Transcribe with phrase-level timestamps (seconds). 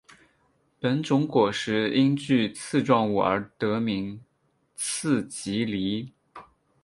[0.79, 4.19] 本种果实因具刺状物而得名
[4.75, 6.11] 刺蒺藜。